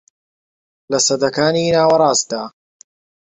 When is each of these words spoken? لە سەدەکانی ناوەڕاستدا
لە 0.91 0.99
سەدەکانی 1.07 1.73
ناوەڕاستدا 1.75 2.41